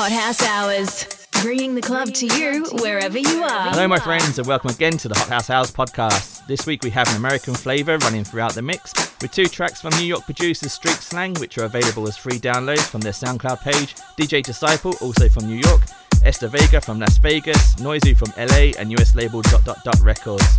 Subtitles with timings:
[0.00, 3.70] Hot House Hours, bringing the club to you wherever you are.
[3.70, 6.46] Hello, my friends, and welcome again to the Hot House Hours podcast.
[6.46, 9.90] This week we have an American flavour running throughout the mix, with two tracks from
[9.98, 13.96] New York producers Street Slang, which are available as free downloads from their SoundCloud page,
[14.16, 15.82] DJ Disciple, also from New York,
[16.22, 20.58] Esther Vega from Las Vegas, Noizu from LA, and US label Dot Dot Dot Records.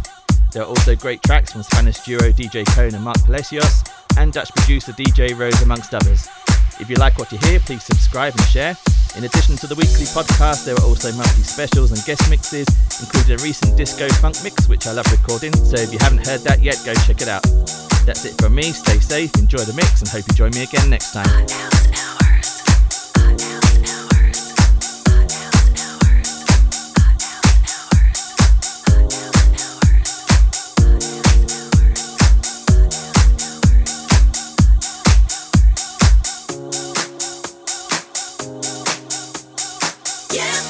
[0.52, 3.86] There are also great tracks from Spanish duo DJ Kone and Marc Palacios,
[4.18, 6.28] and Dutch producer DJ Rose, amongst others.
[6.80, 8.78] If you like what you hear, please subscribe and share.
[9.18, 12.68] In addition to the weekly podcast, there are also monthly specials and guest mixes,
[13.02, 15.54] including a recent disco funk mix, which I love recording.
[15.54, 17.44] So if you haven't heard that yet, go check it out.
[18.06, 18.72] That's it from me.
[18.72, 22.19] Stay safe, enjoy the mix, and hope you join me again next time.
[40.32, 40.69] Yeah.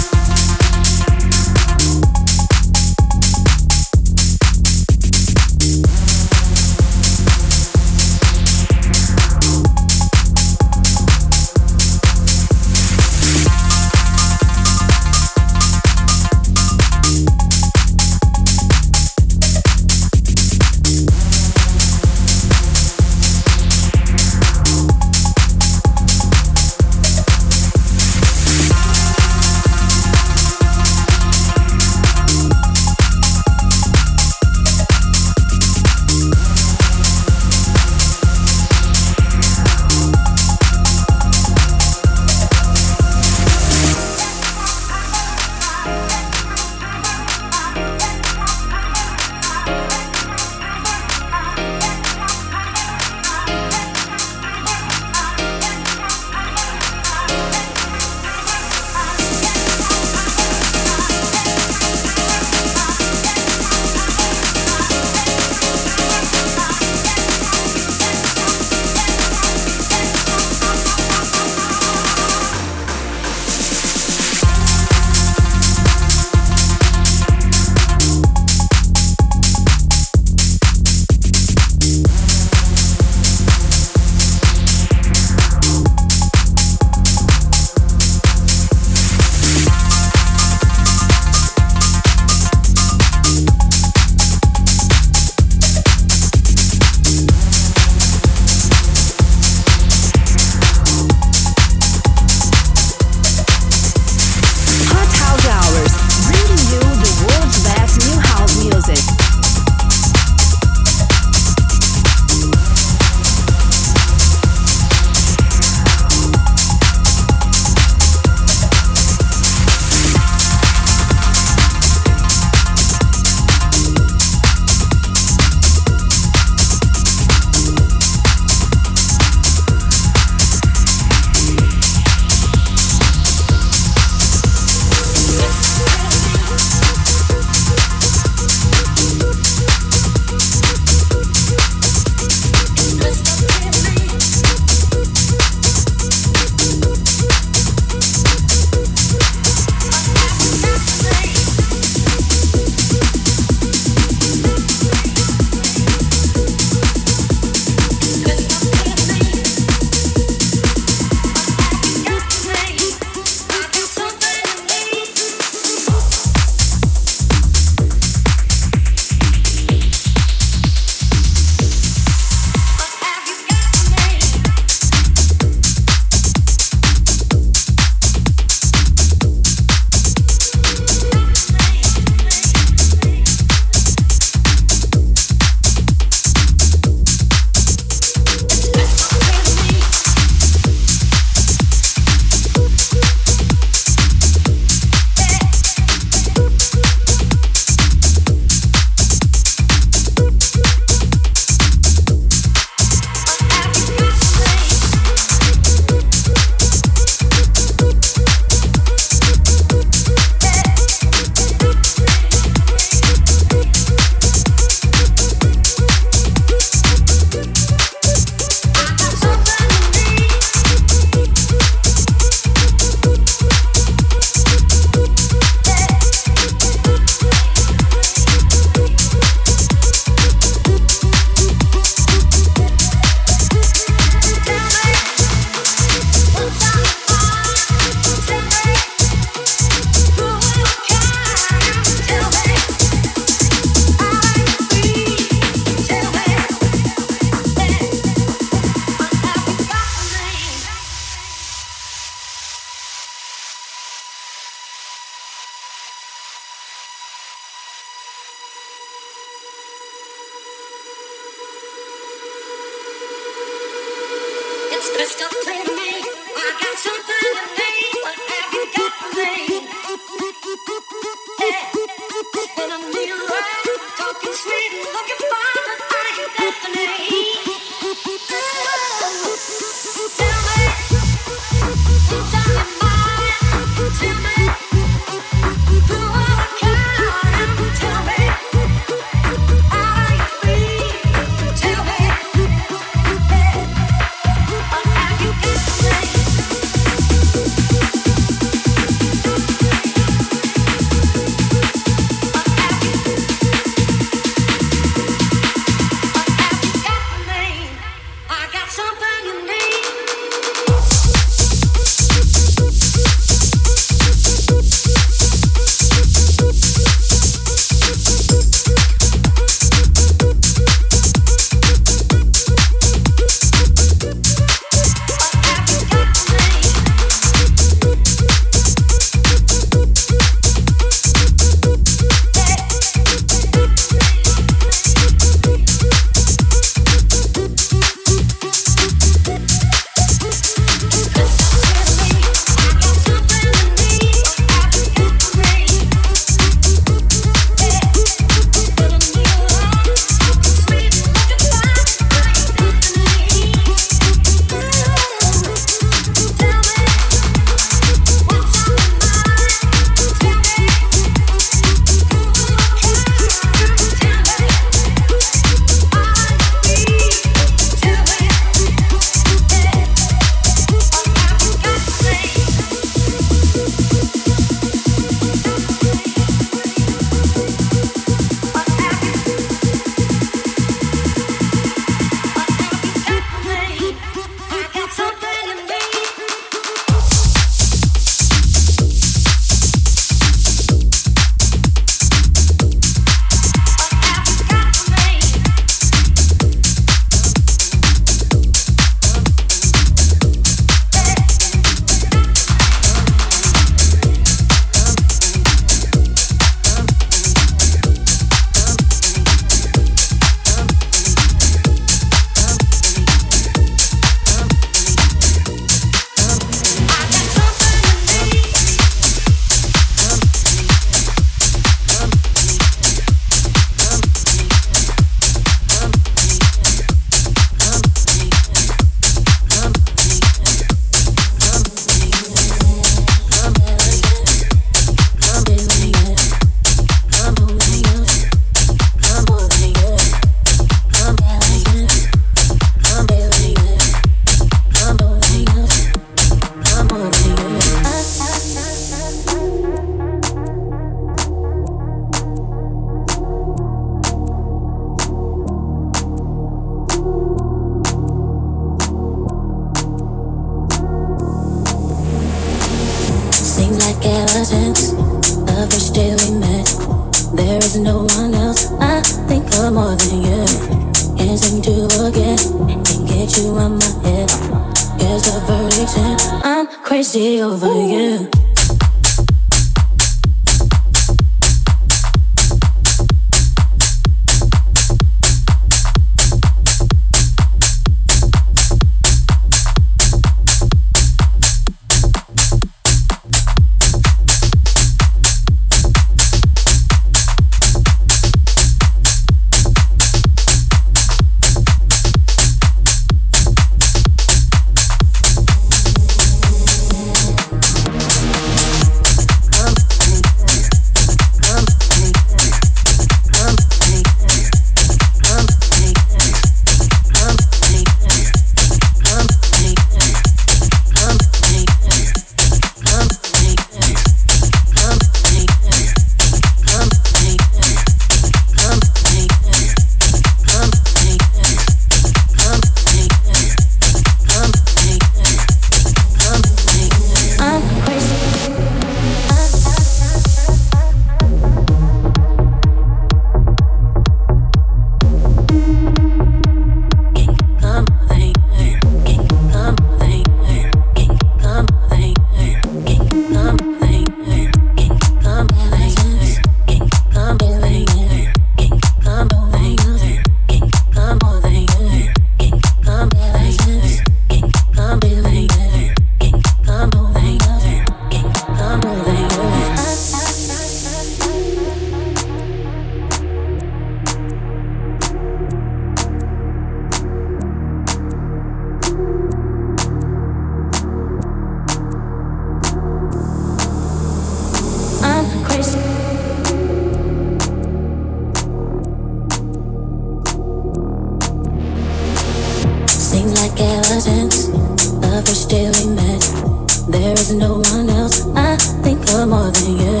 [597.28, 600.00] there's no one else I think of more than you.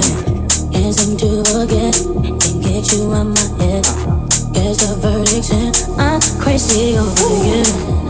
[0.72, 3.84] Can't seem to forget, can't get you out my head.
[4.54, 8.07] Guess the verdict, I'm crazy over you.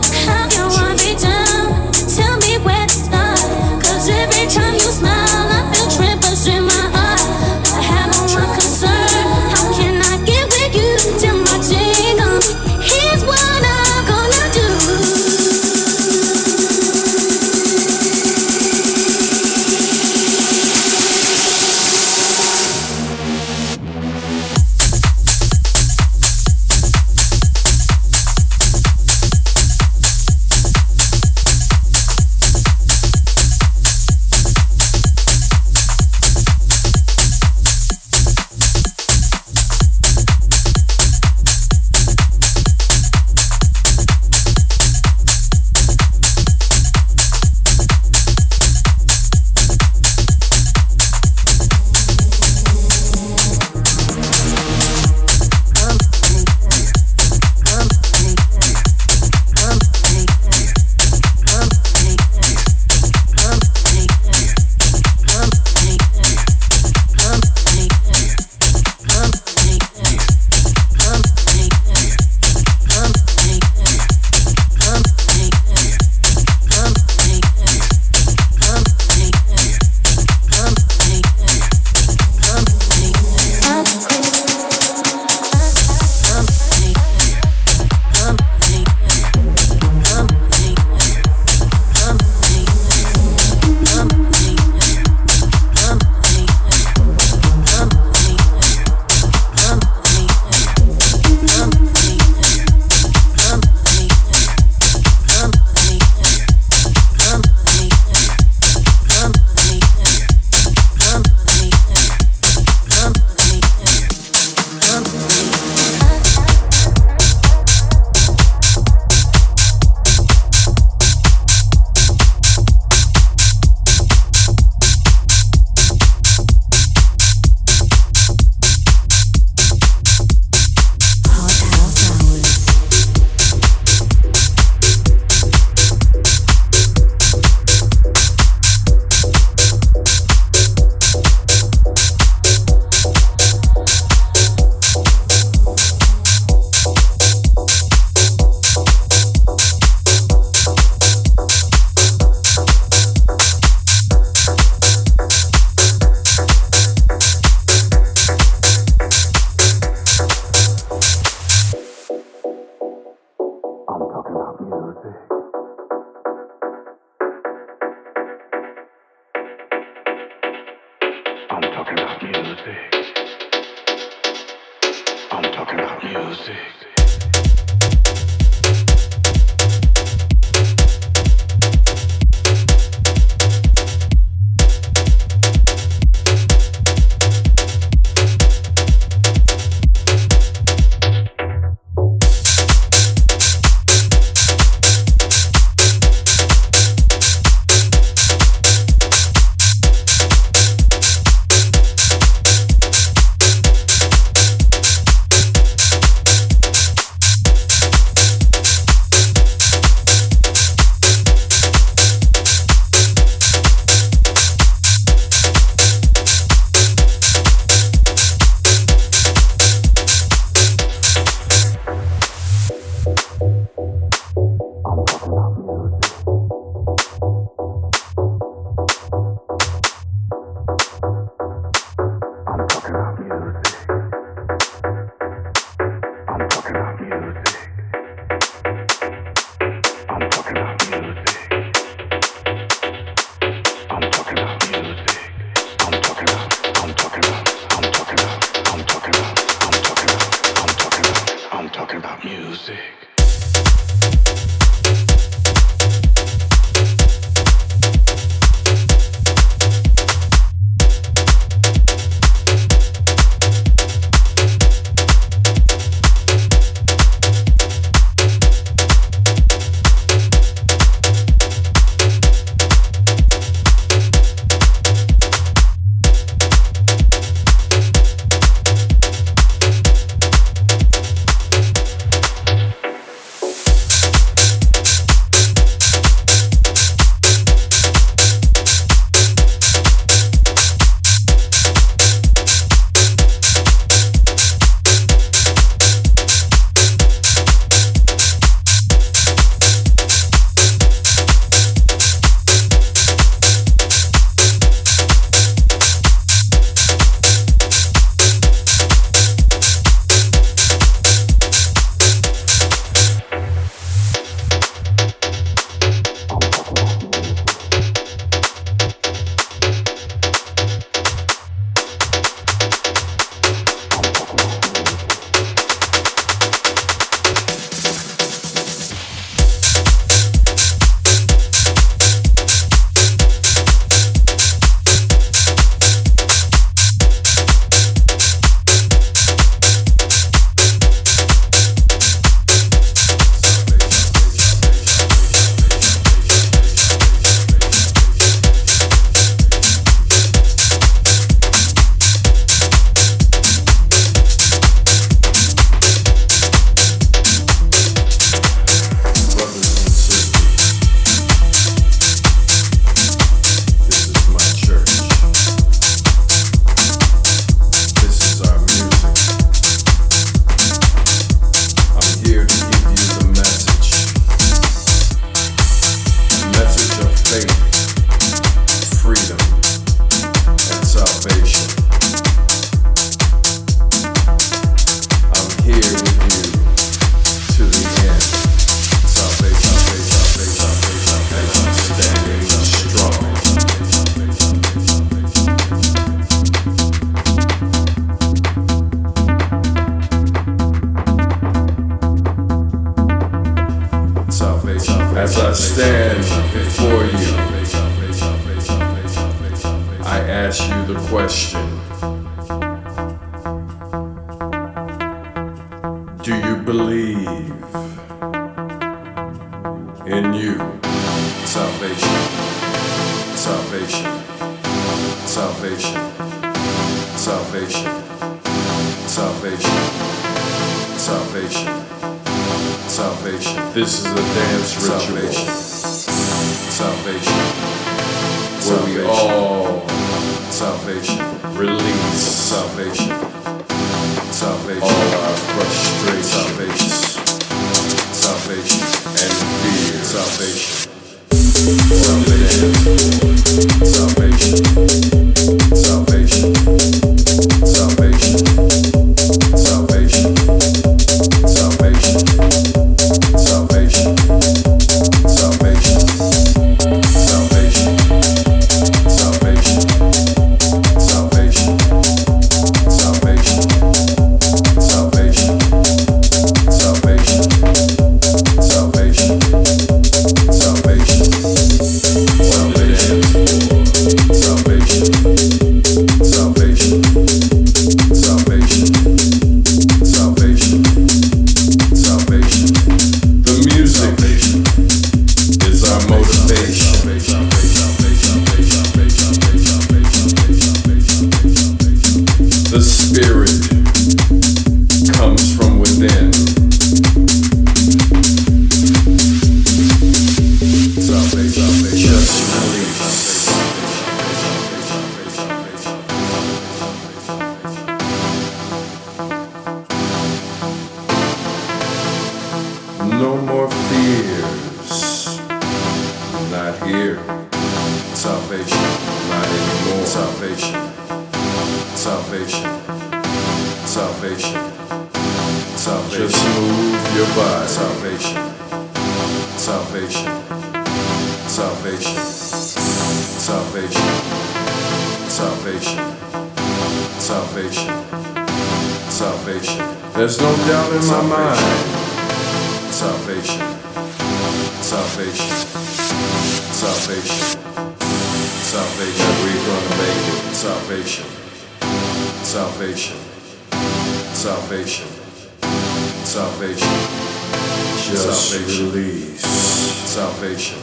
[570.29, 570.77] salvation,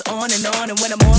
[0.04, 1.17] goes on and on, and when I'm on.